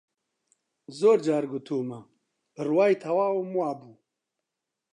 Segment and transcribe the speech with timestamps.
[0.99, 1.99] زۆر جار گوتوومە،
[2.55, 3.93] بڕوای تەواوم وا بوو